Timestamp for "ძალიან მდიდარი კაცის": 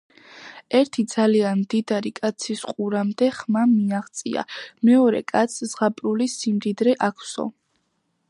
1.09-2.63